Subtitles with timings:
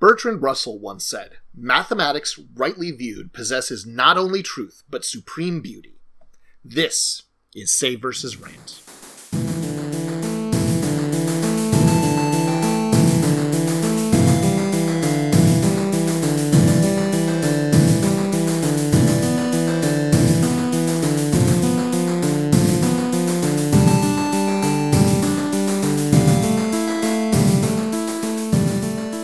[0.00, 6.00] Bertrand Russell once said, Mathematics, rightly viewed, possesses not only truth, but supreme beauty.
[6.64, 8.82] This is Save versus Rant.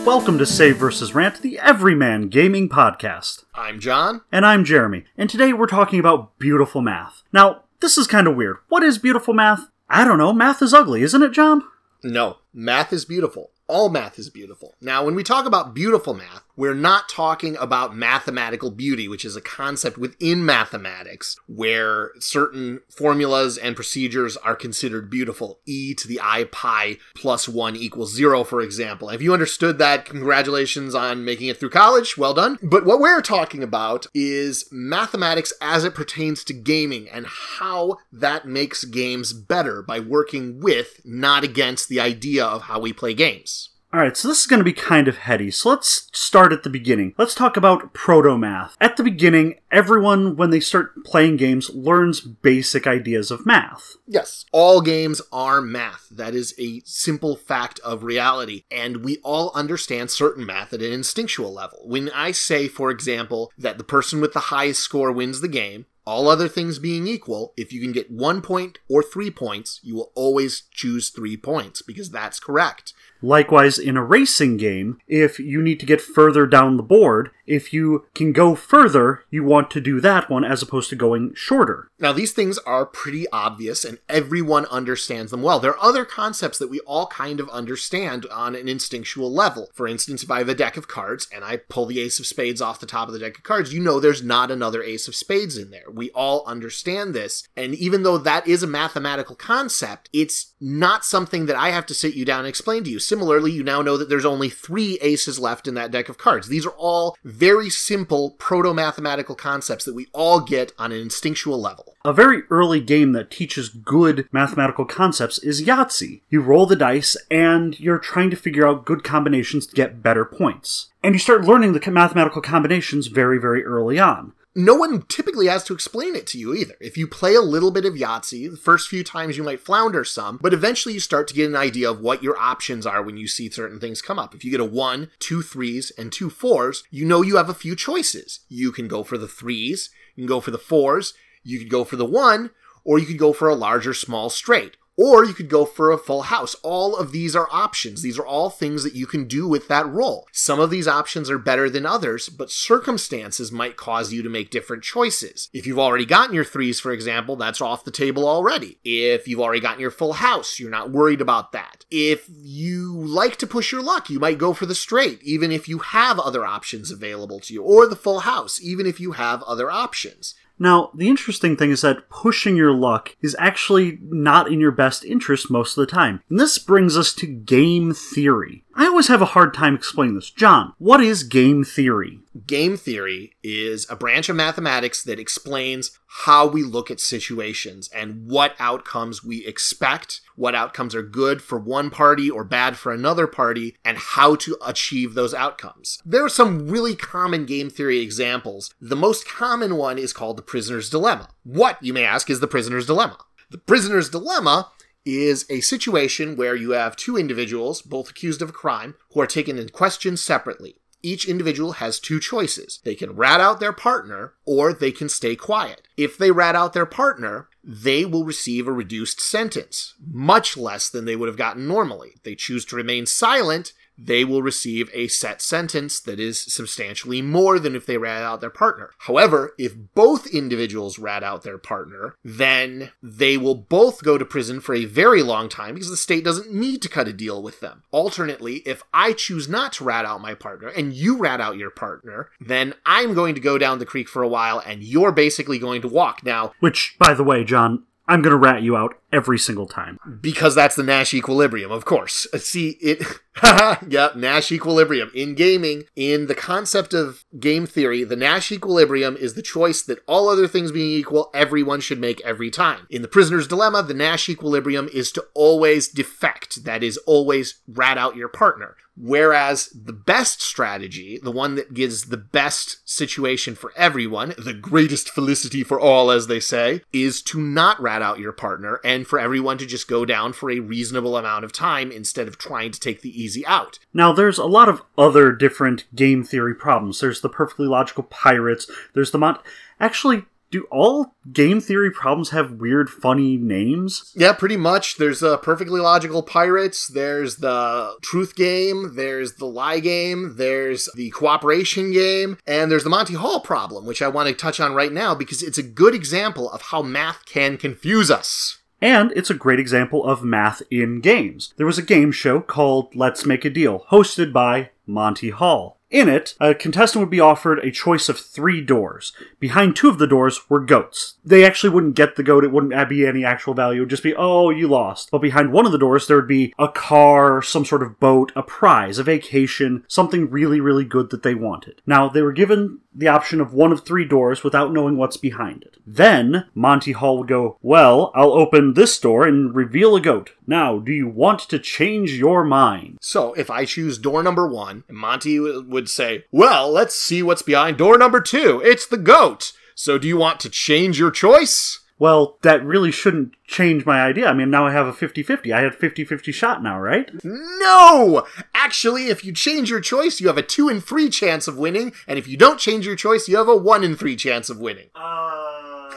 [0.07, 1.13] Welcome to Save vs.
[1.13, 3.43] Rant, the Everyman Gaming Podcast.
[3.53, 4.21] I'm John.
[4.31, 5.03] And I'm Jeremy.
[5.17, 7.23] And today we're talking about beautiful math.
[7.33, 8.55] Now, this is kind of weird.
[8.69, 9.67] What is beautiful math?
[9.89, 10.31] I don't know.
[10.31, 11.61] Math is ugly, isn't it, John?
[12.05, 14.75] No, math is beautiful all math is beautiful.
[14.81, 19.35] Now, when we talk about beautiful math, we're not talking about mathematical beauty, which is
[19.35, 25.59] a concept within mathematics where certain formulas and procedures are considered beautiful.
[25.65, 29.09] E to the i pi plus 1 equals 0, for example.
[29.09, 32.17] If you understood that, congratulations on making it through college.
[32.17, 32.57] Well done.
[32.63, 38.47] But what we're talking about is mathematics as it pertains to gaming and how that
[38.47, 43.69] makes games better by working with, not against, the idea of how we play games.
[43.93, 46.69] Alright, so this is going to be kind of heady, so let's start at the
[46.69, 47.13] beginning.
[47.17, 48.75] Let's talk about proto-math.
[48.81, 53.95] At the beginning, everyone, when they start playing games, learns basic ideas of math.
[54.05, 56.09] Yes, all games are math.
[56.11, 60.91] That is a simple fact of reality, and we all understand certain math at an
[60.91, 61.79] instinctual level.
[61.85, 65.85] When I say, for example, that the person with the highest score wins the game,
[66.07, 69.93] all other things being equal, if you can get one point or three points, you
[69.93, 72.93] will always choose three points because that's correct.
[73.21, 77.73] Likewise, in a racing game, if you need to get further down the board, if
[77.73, 81.89] you can go further, you want to do that one as opposed to going shorter.
[81.99, 85.59] Now, these things are pretty obvious and everyone understands them well.
[85.59, 89.69] There are other concepts that we all kind of understand on an instinctual level.
[89.73, 92.27] For instance, if I have a deck of cards and I pull the ace of
[92.27, 95.07] spades off the top of the deck of cards, you know there's not another ace
[95.07, 95.89] of spades in there.
[95.97, 97.47] We all understand this.
[97.55, 101.93] And even though that is a mathematical concept, it's not something that I have to
[101.93, 102.99] sit you down and explain to you.
[102.99, 106.47] Similarly, you now know that there's only three aces left in that deck of cards.
[106.47, 111.59] These are all very simple proto mathematical concepts that we all get on an instinctual
[111.59, 111.95] level.
[112.05, 116.21] A very early game that teaches good mathematical concepts is Yahtzee.
[116.29, 120.23] You roll the dice and you're trying to figure out good combinations to get better
[120.23, 120.89] points.
[121.03, 125.63] And you start learning the mathematical combinations very, very early on no one typically has
[125.65, 126.73] to explain it to you either.
[126.81, 130.03] If you play a little bit of Yahtzee, the first few times you might flounder
[130.03, 133.17] some, but eventually you start to get an idea of what your options are when
[133.17, 134.33] you see certain things come up.
[134.33, 137.53] If you get a one, two threes, and two fours, you know you have a
[137.53, 138.39] few choices.
[138.49, 141.13] You can go for the threes, you can go for the fours,
[141.43, 142.49] you could go for the one,
[142.83, 144.75] or you could go for a larger small straight.
[144.97, 146.55] Or you could go for a full house.
[146.63, 148.01] All of these are options.
[148.01, 150.27] These are all things that you can do with that roll.
[150.31, 154.49] Some of these options are better than others, but circumstances might cause you to make
[154.49, 155.49] different choices.
[155.53, 158.79] If you've already gotten your threes, for example, that's off the table already.
[158.83, 161.85] If you've already gotten your full house, you're not worried about that.
[161.91, 165.69] If you like to push your luck, you might go for the straight, even if
[165.69, 169.43] you have other options available to you, or the full house, even if you have
[169.43, 170.33] other options.
[170.59, 175.05] Now, the interesting thing is that pushing your luck is actually not in your best
[175.05, 176.21] interest most of the time.
[176.29, 178.63] And this brings us to game theory.
[178.79, 180.29] I always have a hard time explaining this.
[180.29, 182.19] John, what is game theory?
[182.45, 188.27] Game theory is a branch of mathematics that explains how we look at situations and
[188.29, 193.25] what outcomes we expect, what outcomes are good for one party or bad for another
[193.25, 195.99] party, and how to achieve those outcomes.
[196.05, 198.75] There are some really common game theory examples.
[198.79, 201.29] The most common one is called the prisoner's dilemma.
[201.43, 203.17] What, you may ask, is the prisoner's dilemma?
[203.49, 204.69] The prisoner's dilemma
[205.07, 209.27] is a situation where you have two individuals, both accused of a crime, who are
[209.27, 210.81] taken in question separately.
[211.03, 212.79] Each individual has two choices.
[212.83, 215.87] They can rat out their partner or they can stay quiet.
[215.95, 221.05] If they rat out their partner, they will receive a reduced sentence, much less than
[221.05, 222.15] they would have gotten normally.
[222.23, 227.59] They choose to remain silent, they will receive a set sentence that is substantially more
[227.59, 228.91] than if they rat out their partner.
[228.99, 234.59] However, if both individuals rat out their partner, then they will both go to prison
[234.59, 237.59] for a very long time because the state doesn't need to cut a deal with
[237.59, 237.83] them.
[237.91, 241.71] Alternately, if I choose not to rat out my partner and you rat out your
[241.71, 245.59] partner, then I'm going to go down the creek for a while and you're basically
[245.59, 246.23] going to walk.
[246.23, 249.97] Now, which, by the way, John, I'm going to rat you out every single time.
[250.21, 252.25] Because that's the Nash equilibrium, of course.
[252.33, 253.03] Uh, see, it.
[253.87, 255.11] yep, Nash equilibrium.
[255.13, 259.99] In gaming, in the concept of game theory, the Nash equilibrium is the choice that
[260.07, 262.87] all other things being equal, everyone should make every time.
[262.89, 267.97] In the prisoner's dilemma, the Nash equilibrium is to always defect, that is, always rat
[267.97, 268.75] out your partner.
[268.99, 275.09] Whereas the best strategy, the one that gives the best situation for everyone, the greatest
[275.09, 279.19] felicity for all, as they say, is to not rat out your partner and for
[279.19, 282.79] everyone to just go down for a reasonable amount of time instead of trying to
[282.79, 283.77] take the easy out.
[283.93, 286.99] Now, there's a lot of other different game theory problems.
[286.99, 289.39] There's the perfectly logical pirates, there's the Mont.
[289.79, 294.13] Actually, do all game theory problems have weird, funny names?
[294.15, 294.97] Yeah, pretty much.
[294.97, 296.87] There's a perfectly logical pirates.
[296.87, 298.95] There's the truth game.
[298.95, 300.35] There's the lie game.
[300.37, 304.59] There's the cooperation game, and there's the Monty Hall problem, which I want to touch
[304.59, 308.59] on right now because it's a good example of how math can confuse us.
[308.81, 311.53] And it's a great example of math in games.
[311.57, 315.76] There was a game show called Let's Make a Deal, hosted by Monty Hall.
[315.89, 319.13] In it, a contestant would be offered a choice of three doors.
[319.39, 321.15] Behind two of the doors were goats.
[321.23, 324.03] They actually wouldn't get the goat, it wouldn't be any actual value, it would just
[324.03, 325.09] be, oh, you lost.
[325.11, 328.33] But behind one of the doors, there would be a car, some sort of boat,
[328.35, 331.81] a prize, a vacation, something really, really good that they wanted.
[331.85, 335.63] Now, they were given the option of one of three doors without knowing what's behind
[335.63, 335.77] it.
[335.85, 340.31] Then, Monty Hall would go, Well, I'll open this door and reveal a goat.
[340.45, 342.97] Now, do you want to change your mind?
[343.01, 347.77] So, if I choose door number one, Monty would say, Well, let's see what's behind
[347.77, 348.61] door number two.
[348.65, 349.53] It's the goat.
[349.75, 351.81] So, do you want to change your choice?
[351.99, 354.27] Well, that really shouldn't change my idea.
[354.27, 355.51] I mean, now I have a 50 50.
[355.51, 357.09] I had 50 50 shot now, right?
[357.23, 358.25] No!
[358.53, 361.93] Actually, if you change your choice, you have a 2 in 3 chance of winning,
[362.07, 364.59] and if you don't change your choice, you have a 1 in 3 chance of
[364.59, 364.89] winning.
[364.95, 365.46] Uh...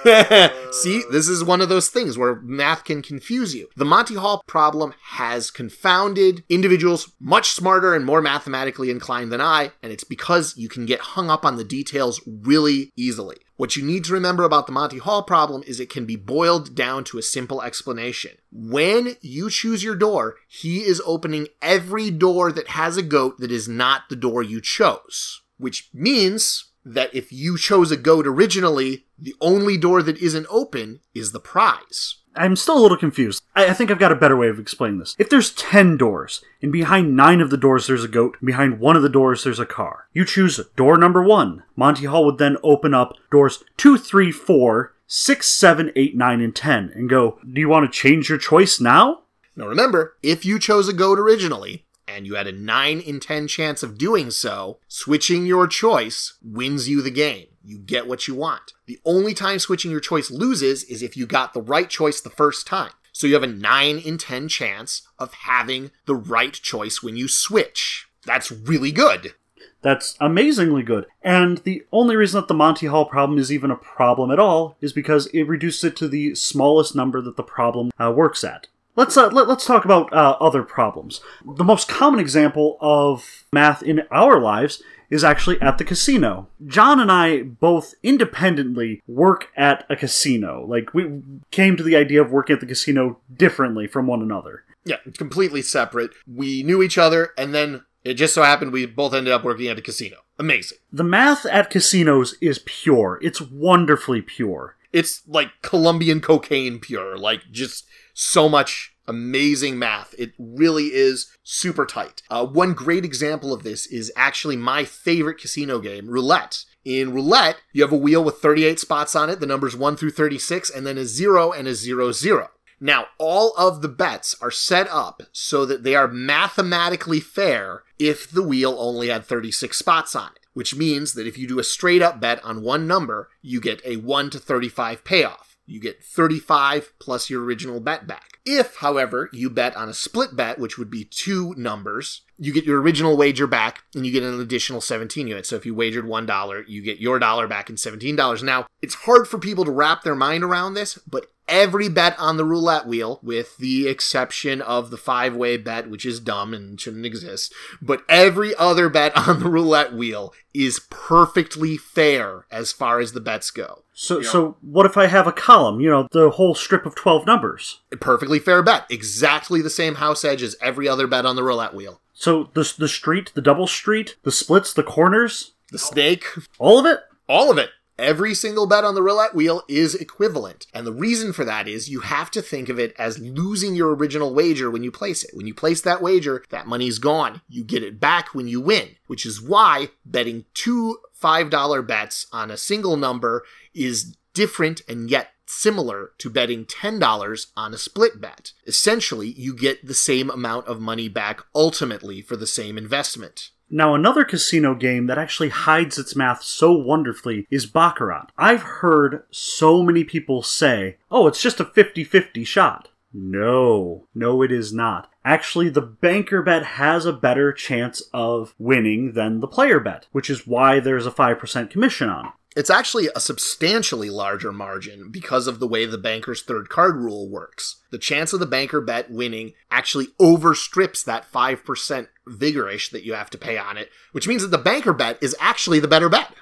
[0.73, 3.69] See, this is one of those things where math can confuse you.
[3.77, 9.73] The Monty Hall problem has confounded individuals much smarter and more mathematically inclined than I,
[9.83, 13.37] and it's because you can get hung up on the details really easily.
[13.57, 16.75] What you need to remember about the Monty Hall problem is it can be boiled
[16.75, 18.39] down to a simple explanation.
[18.51, 23.53] When you choose your door, he is opening every door that has a goat that
[23.53, 25.43] is not the door you chose.
[25.59, 31.01] Which means that if you chose a goat originally, the only door that isn't open
[31.15, 32.17] is the prize.
[32.37, 33.43] I'm still a little confused.
[33.57, 35.17] I, I, think I've got a better way of explaining this.
[35.19, 38.79] If there's 10 doors, and behind 9 of the doors there's a goat, and behind
[38.79, 41.63] one of the doors there's a car, you choose door number 1.
[41.77, 46.55] Monty Hall would then open up doors 2, 3, 4, 6, 7, 8, 9, and
[46.55, 49.23] 10, and go, Do you want to change your choice now?
[49.57, 53.49] Now remember, if you chose a goat originally, and you had a 9 in 10
[53.49, 57.47] chance of doing so, switching your choice wins you the game.
[57.63, 58.73] You get what you want.
[58.87, 62.31] The only time switching your choice loses is if you got the right choice the
[62.31, 62.93] first time.
[63.13, 67.29] So you have a 9 in 10 chance of having the right choice when you
[67.29, 68.09] switch.
[68.25, 69.35] That's really good.
[69.83, 71.07] That's amazingly good.
[71.23, 74.77] And the only reason that the Monty Hall problem is even a problem at all
[74.81, 78.69] is because it reduces it to the smallest number that the problem uh, works at.
[78.97, 81.21] Let's uh, let, us talk about uh, other problems.
[81.45, 86.49] The most common example of math in our lives is actually at the casino.
[86.67, 90.65] John and I both independently work at a casino.
[90.67, 94.65] Like we came to the idea of working at the casino differently from one another.
[94.85, 96.11] Yeah, completely separate.
[96.33, 99.69] We knew each other and then it just so happened we both ended up working
[99.69, 100.19] at a casino.
[100.39, 100.79] Amazing.
[100.91, 103.19] The math at casinos is pure.
[103.21, 104.77] It's wonderfully pure.
[104.93, 110.15] It's like Colombian cocaine pure, like just so much amazing math.
[110.19, 112.23] It really is super tight.
[112.31, 116.65] Uh, one great example of this is actually my favorite casino game, Roulette.
[116.85, 120.13] In Roulette, you have a wheel with 38 spots on it, the numbers 1 through
[120.13, 122.49] 36, and then a 0 and a 0 0.
[122.81, 128.31] Now, all of the bets are set up so that they are mathematically fair if
[128.31, 131.65] the wheel only had 36 spots on it which means that if you do a
[131.65, 136.03] straight up bet on one number, you get a 1 to 35 payoff you get
[136.03, 138.41] 35 plus your original bet back.
[138.45, 142.65] If, however, you bet on a split bet, which would be two numbers, you get
[142.65, 145.51] your original wager back and you get an additional 17 units.
[145.51, 148.43] So if you wagered $1, you get your dollar back in $17.
[148.43, 152.39] Now, it's hard for people to wrap their mind around this, but every bet on
[152.39, 156.81] the roulette wheel, with the exception of the five way bet, which is dumb and
[156.81, 157.53] shouldn't exist.
[157.83, 163.21] But every other bet on the roulette wheel is perfectly fair as far as the
[163.21, 163.83] bets go.
[163.93, 165.79] So, so what if I have a column?
[165.81, 167.81] You know, the whole strip of twelve numbers.
[167.93, 171.43] A perfectly fair bet, exactly the same house edge as every other bet on the
[171.43, 172.01] roulette wheel.
[172.21, 176.27] So the the street, the double street, the splits, the corners, the snake,
[176.59, 177.71] all of it, all of it.
[177.99, 180.67] Every single bet on the roulette wheel is equivalent.
[180.75, 183.95] And the reason for that is you have to think of it as losing your
[183.95, 185.31] original wager when you place it.
[185.33, 187.41] When you place that wager, that money's gone.
[187.49, 192.51] You get it back when you win, which is why betting two $5 bets on
[192.51, 198.53] a single number is different and yet similar to betting $10 on a split bet.
[198.67, 203.51] Essentially, you get the same amount of money back ultimately for the same investment.
[203.73, 208.27] Now, another casino game that actually hides its math so wonderfully is Baccarat.
[208.37, 212.89] I've heard so many people say, oh, it's just a 50 50 shot.
[213.13, 215.11] No, no, it is not.
[215.25, 220.31] Actually, the banker bet has a better chance of winning than the player bet, which
[220.31, 222.33] is why there's a 5% commission on it.
[222.57, 227.29] It's actually a substantially larger margin because of the way the banker's third card rule
[227.29, 227.77] works.
[227.91, 233.31] The chance of the banker bet winning actually overstrips that 5% vigorish that you have
[233.31, 236.35] to pay on it, which means that the banker bet is actually the better bet.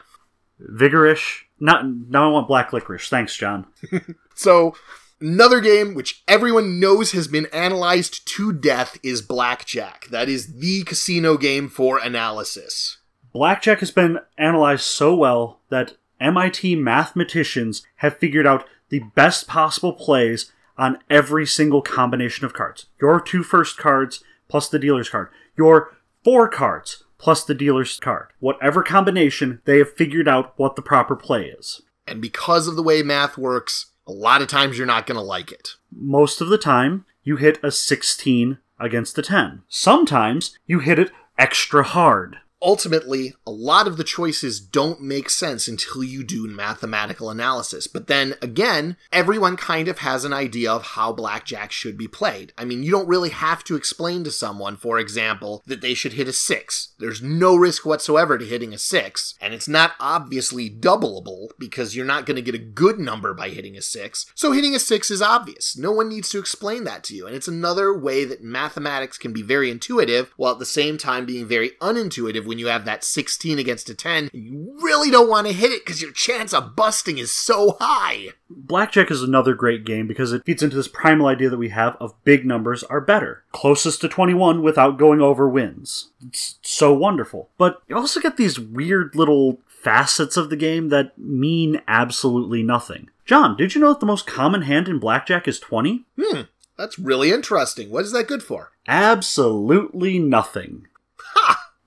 [0.60, 1.42] Vigorish?
[1.60, 3.08] Not, now I want black licorice.
[3.08, 3.66] Thanks, John.
[4.38, 4.76] So,
[5.20, 10.06] another game which everyone knows has been analyzed to death is Blackjack.
[10.12, 12.98] That is the casino game for analysis.
[13.32, 19.92] Blackjack has been analyzed so well that MIT mathematicians have figured out the best possible
[19.92, 22.86] plays on every single combination of cards.
[23.00, 25.28] Your two first cards plus the dealer's card.
[25.56, 28.28] Your four cards plus the dealer's card.
[28.38, 31.82] Whatever combination, they have figured out what the proper play is.
[32.06, 35.22] And because of the way math works, a lot of times you're not going to
[35.22, 35.74] like it.
[35.92, 39.62] Most of the time, you hit a 16 against a 10.
[39.68, 42.38] Sometimes, you hit it extra hard.
[42.60, 47.86] Ultimately, a lot of the choices don't make sense until you do mathematical analysis.
[47.86, 52.52] But then again, everyone kind of has an idea of how blackjack should be played.
[52.58, 56.14] I mean, you don't really have to explain to someone, for example, that they should
[56.14, 56.94] hit a six.
[56.98, 62.04] There's no risk whatsoever to hitting a six, and it's not obviously doubleable because you're
[62.04, 64.26] not going to get a good number by hitting a six.
[64.34, 65.76] So hitting a six is obvious.
[65.76, 67.26] No one needs to explain that to you.
[67.26, 71.24] And it's another way that mathematics can be very intuitive while at the same time
[71.24, 75.28] being very unintuitive when you have that 16 against a 10 and you really don't
[75.28, 78.28] want to hit it because your chance of busting is so high.
[78.50, 81.96] Blackjack is another great game because it feeds into this primal idea that we have
[82.00, 83.44] of big numbers are better.
[83.52, 86.10] Closest to 21 without going over wins.
[86.26, 87.50] It's so wonderful.
[87.58, 93.10] But you also get these weird little facets of the game that mean absolutely nothing.
[93.24, 96.04] John, did you know that the most common hand in blackjack is 20?
[96.20, 96.40] Hmm,
[96.76, 97.90] that's really interesting.
[97.90, 98.72] What is that good for?
[98.86, 100.86] Absolutely nothing.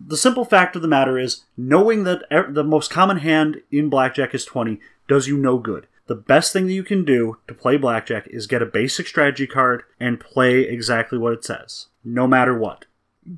[0.08, 4.34] The simple fact of the matter is, knowing that the most common hand in blackjack
[4.34, 5.88] is 20 does you no good.
[6.08, 9.48] The best thing that you can do to play blackjack is get a basic strategy
[9.48, 12.86] card and play exactly what it says, no matter what.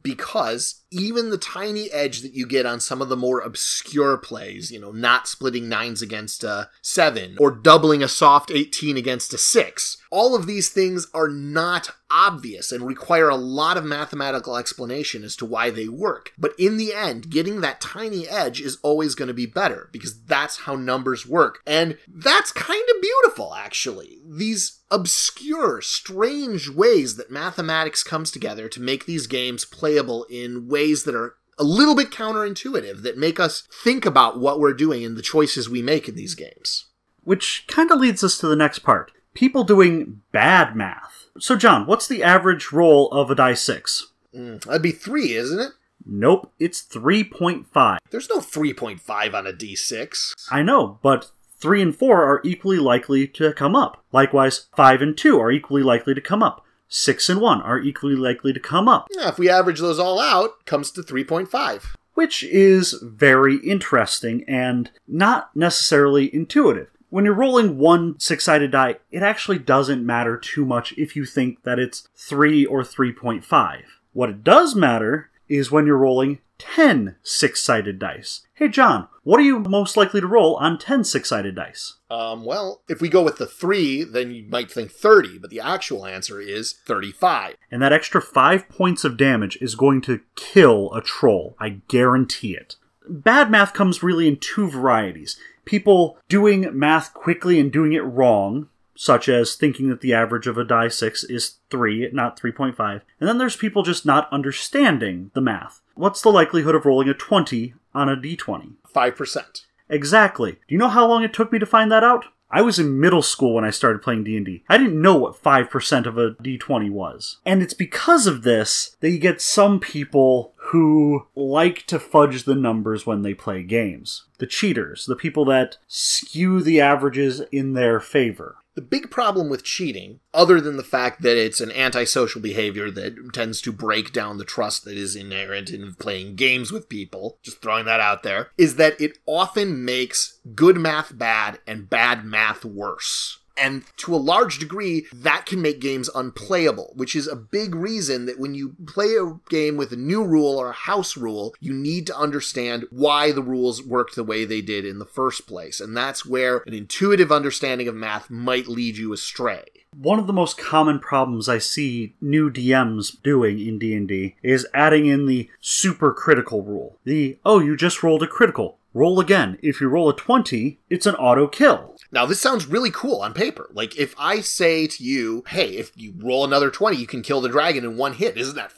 [0.01, 4.71] because even the tiny edge that you get on some of the more obscure plays,
[4.71, 9.37] you know, not splitting nines against a seven or doubling a soft 18 against a
[9.37, 15.23] six, all of these things are not obvious and require a lot of mathematical explanation
[15.23, 16.31] as to why they work.
[16.37, 20.23] But in the end, getting that tiny edge is always going to be better because
[20.25, 21.61] that's how numbers work.
[21.65, 24.19] And that's kind of beautiful, actually.
[24.23, 31.05] These obscure, strange ways that mathematics comes together to make these games playable in ways
[31.05, 35.17] that are a little bit counterintuitive, that make us think about what we're doing and
[35.17, 36.85] the choices we make in these games.
[37.21, 41.27] Which kind of leads us to the next part people doing bad math.
[41.39, 44.07] So, John, what's the average roll of a die 6?
[44.35, 45.71] Mm, that'd be three, isn't it?
[46.05, 47.97] Nope, it's 3.5.
[48.11, 50.33] There's no 3.5 on a d6.
[50.51, 54.03] I know, but 3 and 4 are equally likely to come up.
[54.11, 56.65] Likewise, 5 and 2 are equally likely to come up.
[56.89, 59.07] 6 and 1 are equally likely to come up.
[59.15, 61.95] Yeah, if we average those all out, comes to 3.5.
[62.15, 66.87] which is very interesting and not necessarily intuitive.
[67.13, 71.25] When you're rolling one six sided die, it actually doesn't matter too much if you
[71.25, 73.81] think that it's 3 or 3.5.
[74.13, 78.47] What it does matter is when you're rolling 10 six sided dice.
[78.55, 81.97] Hey, John, what are you most likely to roll on 10 six sided dice?
[82.09, 85.59] Um, well, if we go with the 3, then you might think 30, but the
[85.59, 87.57] actual answer is 35.
[87.69, 91.55] And that extra 5 points of damage is going to kill a troll.
[91.59, 92.77] I guarantee it.
[93.07, 98.69] Bad math comes really in two varieties people doing math quickly and doing it wrong,
[98.95, 103.01] such as thinking that the average of a die 6 is 3, not 3.5.
[103.19, 105.81] And then there's people just not understanding the math.
[105.95, 108.73] What's the likelihood of rolling a 20 on a d20?
[108.93, 109.61] 5%.
[109.89, 110.53] Exactly.
[110.53, 112.25] Do you know how long it took me to find that out?
[112.53, 114.63] I was in middle school when I started playing D&D.
[114.69, 117.39] I didn't know what 5% of a D20 was.
[117.47, 122.53] And it's because of this that you get some people who like to fudge the
[122.53, 124.25] numbers when they play games.
[124.37, 128.57] The cheaters, the people that skew the averages in their favor.
[128.75, 133.31] The big problem with cheating, other than the fact that it's an antisocial behavior that
[133.31, 137.61] tends to break down the trust that is inherent in playing games with people, just
[137.61, 142.65] throwing that out there, is that it often makes good math bad and bad math
[142.65, 143.39] worse.
[143.57, 148.25] And to a large degree, that can make games unplayable, which is a big reason
[148.25, 151.73] that when you play a game with a new rule or a house rule, you
[151.73, 155.79] need to understand why the rules worked the way they did in the first place.
[155.79, 159.63] And that's where an intuitive understanding of math might lead you astray.
[159.95, 165.05] One of the most common problems I see new DMs doing in D&D is adding
[165.05, 166.97] in the super critical rule.
[167.03, 168.79] The oh, you just rolled a critical.
[168.95, 169.57] Roll again.
[169.63, 171.95] If you roll a 20, it's an auto kill.
[172.11, 173.69] Now, this sounds really cool on paper.
[173.73, 177.41] Like, if I say to you, hey, if you roll another 20, you can kill
[177.41, 178.71] the dragon in one hit, isn't that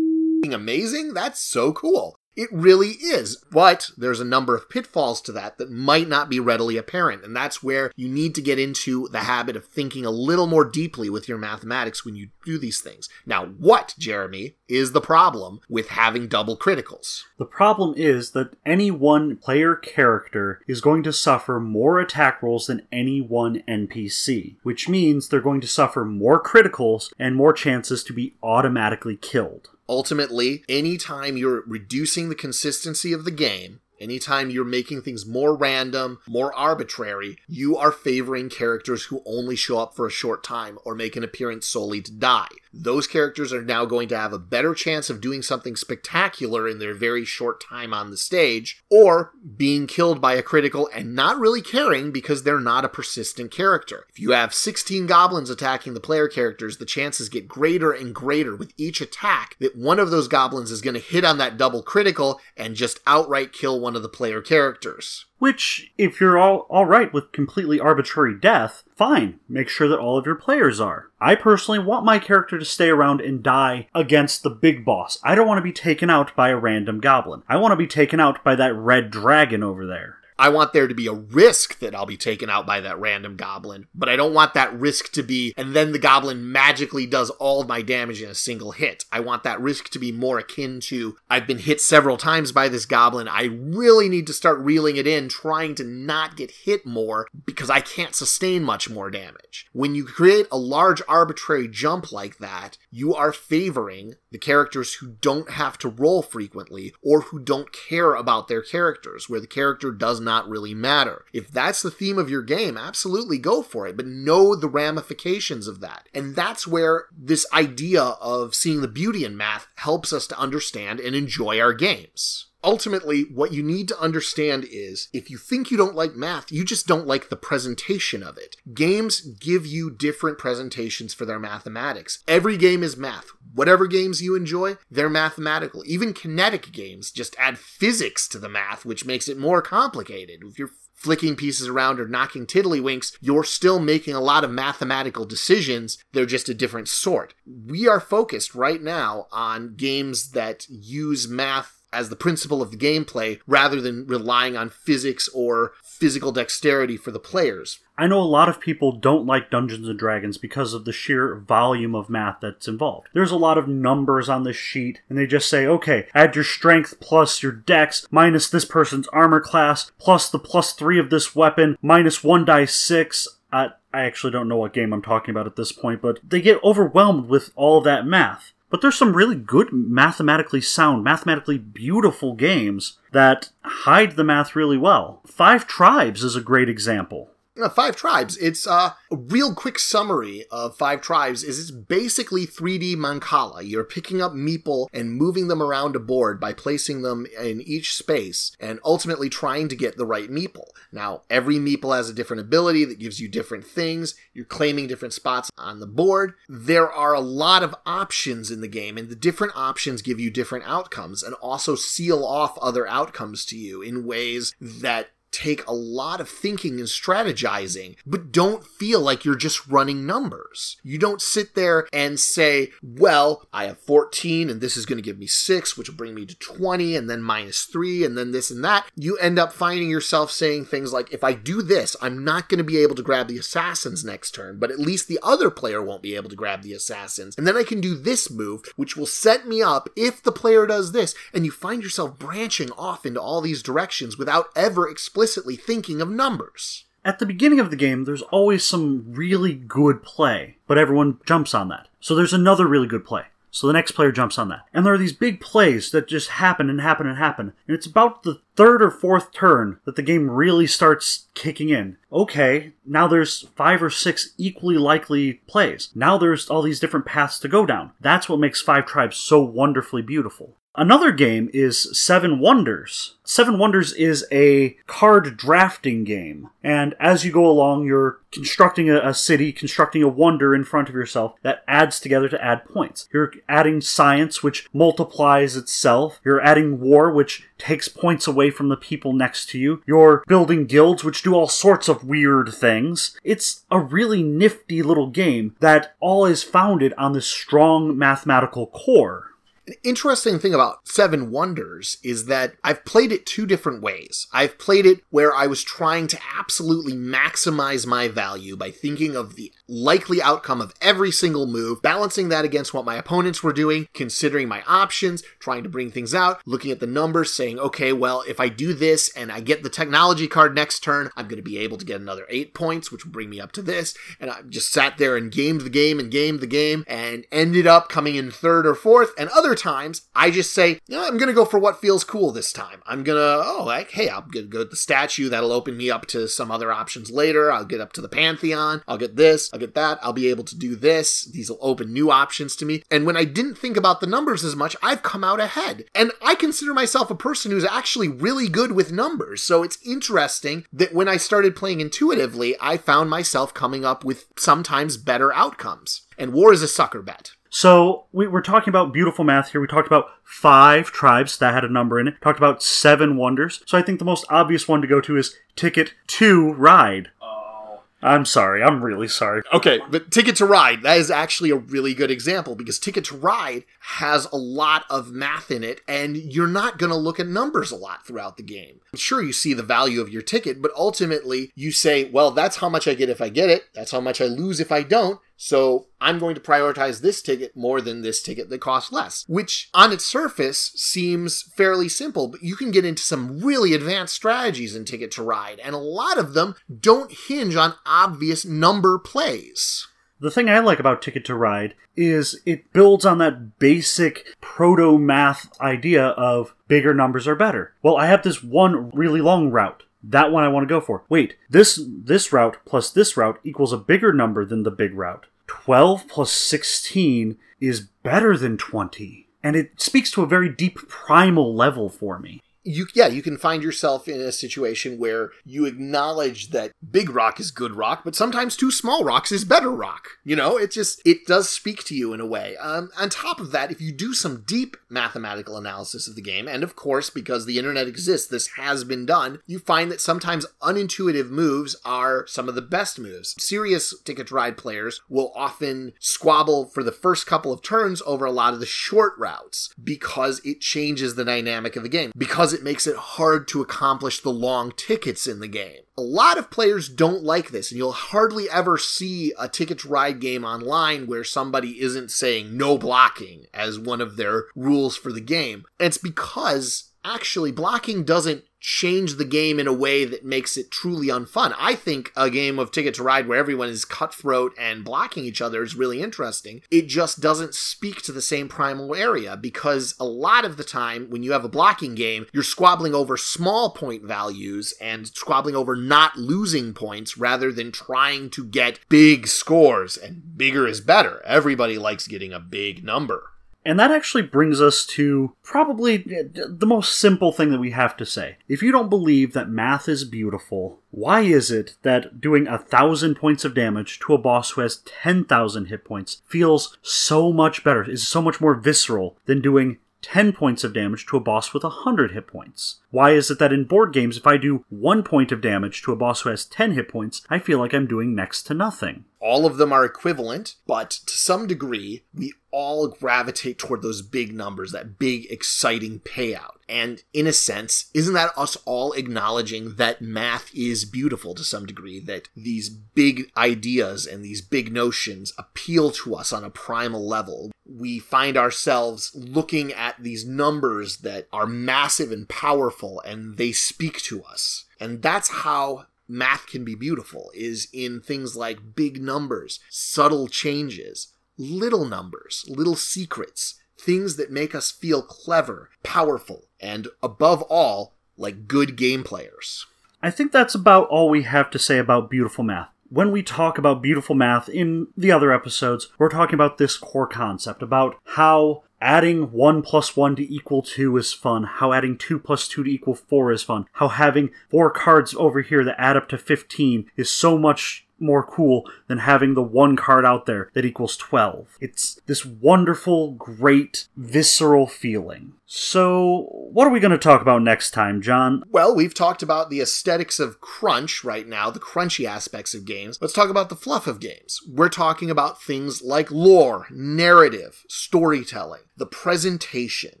[0.52, 1.14] amazing?
[1.14, 2.18] That's so cool.
[2.36, 3.36] It really is.
[3.50, 7.24] But there's a number of pitfalls to that that might not be readily apparent.
[7.24, 10.64] And that's where you need to get into the habit of thinking a little more
[10.64, 13.08] deeply with your mathematics when you do these things.
[13.24, 17.22] Now, what, Jeremy, is the problem with having double criticals?
[17.38, 22.66] The problem is that any one player character is going to suffer more attack rolls
[22.66, 28.02] than any one NPC, which means they're going to suffer more criticals and more chances
[28.04, 29.70] to be automatically killed.
[29.88, 36.18] Ultimately, anytime you're reducing the consistency of the game, Anytime you're making things more random,
[36.26, 40.94] more arbitrary, you are favoring characters who only show up for a short time or
[40.94, 42.48] make an appearance solely to die.
[42.72, 46.80] Those characters are now going to have a better chance of doing something spectacular in
[46.80, 51.38] their very short time on the stage, or being killed by a critical and not
[51.38, 54.06] really caring because they're not a persistent character.
[54.10, 58.56] If you have 16 goblins attacking the player characters, the chances get greater and greater
[58.56, 61.82] with each attack that one of those goblins is going to hit on that double
[61.82, 65.26] critical and just outright kill one of the player characters.
[65.38, 69.38] Which, if you're all alright with completely arbitrary death, fine.
[69.48, 71.10] Make sure that all of your players are.
[71.20, 75.18] I personally want my character to stay around and die against the big boss.
[75.22, 77.42] I don't want to be taken out by a random goblin.
[77.48, 80.16] I want to be taken out by that red dragon over there.
[80.38, 83.36] I want there to be a risk that I'll be taken out by that random
[83.36, 87.30] goblin, but I don't want that risk to be, and then the goblin magically does
[87.30, 89.04] all of my damage in a single hit.
[89.12, 92.68] I want that risk to be more akin to, I've been hit several times by
[92.68, 93.28] this goblin.
[93.28, 97.70] I really need to start reeling it in, trying to not get hit more because
[97.70, 99.66] I can't sustain much more damage.
[99.72, 105.14] When you create a large arbitrary jump like that, you are favoring the characters who
[105.20, 109.92] don't have to roll frequently or who don't care about their characters, where the character
[109.92, 111.24] does not really matter.
[111.32, 115.68] If that's the theme of your game, absolutely go for it, but know the ramifications
[115.68, 116.08] of that.
[116.12, 120.98] And that's where this idea of seeing the beauty in math helps us to understand
[120.98, 125.76] and enjoy our games ultimately, what you need to understand is if you think you
[125.76, 128.56] don't like math, you just don't like the presentation of it.
[128.72, 132.24] Games give you different presentations for their mathematics.
[132.26, 133.30] Every game is math.
[133.54, 135.82] Whatever games you enjoy, they're mathematical.
[135.86, 140.40] Even kinetic games just add physics to the math, which makes it more complicated.
[140.42, 145.26] If you're flicking pieces around or knocking tiddlywinks, you're still making a lot of mathematical
[145.26, 145.98] decisions.
[146.12, 147.34] They're just a different sort.
[147.46, 152.76] We are focused right now on games that use math as the principle of the
[152.76, 157.78] gameplay rather than relying on physics or physical dexterity for the players.
[157.96, 161.36] I know a lot of people don't like Dungeons and Dragons because of the sheer
[161.36, 163.08] volume of math that's involved.
[163.14, 166.42] There's a lot of numbers on this sheet, and they just say, okay, add your
[166.42, 171.36] strength plus your dex minus this person's armor class plus the plus three of this
[171.36, 173.28] weapon minus one die six.
[173.52, 176.64] I actually don't know what game I'm talking about at this point, but they get
[176.64, 178.52] overwhelmed with all that math.
[178.74, 184.76] But there's some really good mathematically sound, mathematically beautiful games that hide the math really
[184.76, 185.20] well.
[185.28, 187.30] Five Tribes is a great example.
[187.60, 188.36] Uh, Five Tribes.
[188.38, 191.44] It's uh, a real quick summary of Five Tribes.
[191.44, 193.62] Is it's basically 3D Mancala.
[193.64, 197.94] You're picking up meeple and moving them around a board by placing them in each
[197.94, 200.70] space, and ultimately trying to get the right meeple.
[200.90, 204.16] Now, every meeple has a different ability that gives you different things.
[204.32, 206.34] You're claiming different spots on the board.
[206.48, 210.28] There are a lot of options in the game, and the different options give you
[210.28, 215.74] different outcomes, and also seal off other outcomes to you in ways that take a
[215.74, 220.76] lot of thinking and strategizing, but don't feel like you're just running numbers.
[220.84, 225.02] You don't sit there and say, well, I have 14 and this is going to
[225.02, 228.30] give me 6, which will bring me to 20, and then minus 3, and then
[228.30, 228.86] this and that.
[228.94, 232.58] You end up finding yourself saying things like, if I do this, I'm not going
[232.58, 235.82] to be able to grab the assassins next turn, but at least the other player
[235.82, 237.36] won't be able to grab the assassins.
[237.36, 240.66] And then I can do this move, which will set me up if the player
[240.66, 241.14] does this.
[241.32, 246.02] And you find yourself branching off into all these directions without ever explicitly explicitly thinking
[246.02, 246.84] of numbers.
[247.02, 251.54] At the beginning of the game, there's always some really good play, but everyone jumps
[251.54, 251.88] on that.
[251.98, 253.22] So there's another really good play.
[253.50, 254.66] So the next player jumps on that.
[254.74, 257.54] And there are these big plays that just happen and happen and happen.
[257.66, 261.96] And it's about the third or fourth turn that the game really starts kicking in.
[262.12, 265.88] Okay, now there's five or six equally likely plays.
[265.94, 267.92] Now there's all these different paths to go down.
[267.98, 270.56] That's what makes Five Tribes so wonderfully beautiful.
[270.76, 273.14] Another game is Seven Wonders.
[273.22, 276.50] Seven Wonders is a card drafting game.
[276.64, 280.88] And as you go along, you're constructing a, a, city, constructing a wonder in front
[280.88, 283.08] of yourself that adds together to add points.
[283.12, 286.20] You're adding science, which multiplies itself.
[286.24, 289.80] You're adding war, which takes points away from the people next to you.
[289.86, 293.16] You're building guilds, which do all sorts of weird things.
[293.22, 299.33] It's a really nifty little game that all is founded on this strong mathematical core.
[299.66, 304.26] An interesting thing about Seven Wonders is that I've played it two different ways.
[304.30, 309.36] I've played it where I was trying to absolutely maximize my value by thinking of
[309.36, 313.88] the likely outcome of every single move, balancing that against what my opponents were doing,
[313.94, 318.22] considering my options, trying to bring things out, looking at the numbers, saying, okay, well,
[318.28, 321.42] if I do this and I get the technology card next turn, I'm going to
[321.42, 323.94] be able to get another eight points, which will bring me up to this.
[324.20, 327.66] And I just sat there and gamed the game and gamed the game and ended
[327.66, 329.14] up coming in third or fourth.
[329.16, 332.04] And other times, I just say, you know, I'm going to go for what feels
[332.04, 332.82] cool this time.
[332.86, 335.28] I'm going to, oh, like, hey, I'm going to go to the statue.
[335.28, 337.50] That'll open me up to some other options later.
[337.50, 338.82] I'll get up to the Pantheon.
[338.86, 339.50] I'll get this.
[339.52, 339.98] I'll get that.
[340.02, 341.24] I'll be able to do this.
[341.24, 342.82] These will open new options to me.
[342.90, 345.84] And when I didn't think about the numbers as much, I've come out ahead.
[345.94, 349.42] And I consider myself a person who's actually really good with numbers.
[349.42, 354.26] So it's interesting that when I started playing intuitively, I found myself coming up with
[354.36, 356.02] sometimes better outcomes.
[356.18, 357.32] And war is a sucker bet.
[357.54, 359.60] So we, are talking about beautiful math here.
[359.60, 362.20] We talked about five tribes that had a number in it.
[362.20, 363.62] Talked about seven wonders.
[363.64, 367.12] So I think the most obvious one to go to is Ticket to Ride.
[367.22, 367.82] Oh.
[368.02, 368.60] I'm sorry.
[368.60, 369.42] I'm really sorry.
[369.52, 373.16] Okay, but Ticket to Ride, that is actually a really good example because Ticket to
[373.16, 377.28] Ride has a lot of math in it, and you're not going to look at
[377.28, 378.80] numbers a lot throughout the game.
[378.96, 382.68] Sure, you see the value of your ticket, but ultimately you say, well, that's how
[382.68, 385.20] much I get if I get it, that's how much I lose if I don't.
[385.36, 389.68] So I'm going to prioritize this ticket more than this ticket that costs less, which
[389.74, 394.76] on its surface seems fairly simple, but you can get into some really advanced strategies
[394.76, 399.86] in Ticket to Ride, and a lot of them don't hinge on obvious number plays.
[400.20, 404.98] The thing I like about Ticket to Ride is it builds on that basic proto
[404.98, 407.74] math idea of bigger numbers are better.
[407.82, 409.82] Well, I have this one really long route.
[410.08, 411.04] That one I want to go for.
[411.08, 415.26] Wait, this this route plus this route equals a bigger number than the big route.
[415.46, 419.28] 12 plus 16 is better than 20.
[419.42, 423.36] And it speaks to a very deep primal level for me you yeah you can
[423.36, 428.16] find yourself in a situation where you acknowledge that big rock is good rock but
[428.16, 430.56] sometimes two small rocks is better rock you know?
[430.56, 432.56] It just it does speak to you in a way.
[432.56, 436.48] Um, on top of that if you do some deep mathematical analysis of the game
[436.48, 440.46] and of course because the internet exists this has been done you find that sometimes
[440.62, 443.34] unintuitive moves are some of the best moves.
[443.38, 448.32] Serious ticket ride players will often squabble for the first couple of turns over a
[448.32, 452.12] lot of the short routes because it changes the dynamic of the game.
[452.16, 455.80] Because it makes it hard to accomplish the long tickets in the game.
[455.96, 459.88] A lot of players don't like this, and you'll hardly ever see a ticket to
[459.88, 465.12] ride game online where somebody isn't saying no blocking as one of their rules for
[465.12, 465.64] the game.
[465.78, 470.70] And it's because actually blocking doesn't change the game in a way that makes it
[470.70, 471.54] truly unfun.
[471.58, 475.42] I think a game of Ticket to Ride where everyone is cutthroat and blocking each
[475.42, 476.62] other is really interesting.
[476.70, 481.10] It just doesn't speak to the same primal area because a lot of the time
[481.10, 485.76] when you have a blocking game, you're squabbling over small point values and squabbling over
[485.76, 489.98] not losing points rather than trying to get big scores.
[489.98, 491.22] And bigger is better.
[491.26, 493.33] Everybody likes getting a big number.
[493.64, 498.06] And that actually brings us to probably the most simple thing that we have to
[498.06, 498.36] say.
[498.46, 503.14] If you don't believe that math is beautiful, why is it that doing a thousand
[503.14, 507.88] points of damage to a boss who has 10,000 hit points feels so much better,
[507.88, 511.62] is so much more visceral than doing 10 points of damage to a boss with
[511.62, 512.80] 100 hit points?
[512.90, 515.92] Why is it that in board games, if I do 1 point of damage to
[515.92, 519.06] a boss who has 10 hit points, I feel like I'm doing next to nothing?
[519.18, 524.32] All of them are equivalent, but to some degree, we all gravitate toward those big
[524.32, 526.52] numbers, that big, exciting payout.
[526.68, 531.66] And in a sense, isn't that us all acknowledging that math is beautiful to some
[531.66, 531.98] degree?
[531.98, 537.50] That these big ideas and these big notions appeal to us on a primal level.
[537.66, 544.00] We find ourselves looking at these numbers that are massive and powerful and they speak
[544.02, 544.66] to us.
[544.78, 551.08] And that's how math can be beautiful is in things like big numbers, subtle changes,
[551.36, 558.46] little numbers, little secrets, things that make us feel clever, powerful, and above all, like
[558.46, 559.66] good game players.
[560.02, 562.68] I think that's about all we have to say about beautiful math.
[562.90, 567.06] When we talk about beautiful math in the other episodes, we're talking about this core
[567.06, 572.18] concept about how adding 1 plus 1 to equal 2 is fun, how adding 2
[572.18, 575.96] plus 2 to equal 4 is fun, how having four cards over here that add
[575.96, 580.50] up to 15 is so much more cool than having the one card out there
[580.54, 581.58] that equals 12.
[581.60, 585.34] It's this wonderful, great, visceral feeling.
[585.46, 588.42] So, what are we going to talk about next time, John?
[588.48, 592.98] Well, we've talked about the aesthetics of crunch right now, the crunchy aspects of games.
[593.00, 594.40] Let's talk about the fluff of games.
[594.48, 600.00] We're talking about things like lore, narrative, storytelling, the presentation.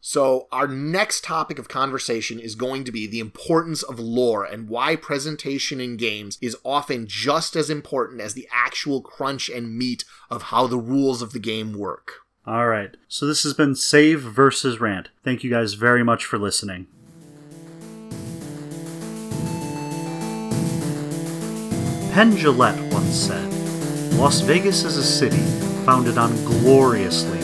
[0.00, 4.68] So, our next topic of conversation is going to be the importance of lore and
[4.68, 10.04] why presentation in games is often just as important as the actual crunch and meat
[10.30, 12.20] of how the rules of the game work.
[12.46, 12.96] All right.
[13.08, 15.08] So, this has been Save versus Rant.
[15.24, 16.86] Thank you guys very much for listening.
[22.12, 23.52] Penn Jillette once said
[24.14, 25.42] Las Vegas is a city
[25.84, 27.37] founded on gloriously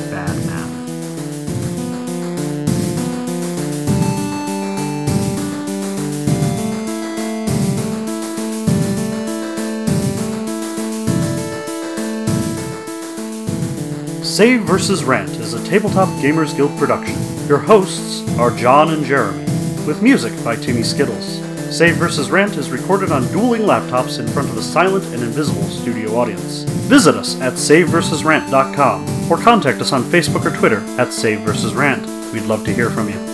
[14.34, 15.04] Save vs.
[15.04, 17.16] Rant is a Tabletop Gamers Guild production.
[17.46, 19.44] Your hosts are John and Jeremy,
[19.86, 21.38] with music by Timmy Skittles.
[21.72, 22.32] Save vs.
[22.32, 26.64] Rant is recorded on dueling laptops in front of a silent and invisible studio audience.
[26.88, 31.72] Visit us at SaveVersusRant.com or contact us on Facebook or Twitter at Save vs.
[31.72, 32.04] Rant.
[32.32, 33.33] We'd love to hear from you.